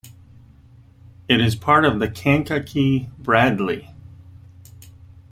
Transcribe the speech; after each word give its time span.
It 1.29 1.39
is 1.41 1.55
part 1.55 1.85
of 1.85 1.99
the 1.99 2.09
Kankakee-Bradley. 2.09 3.93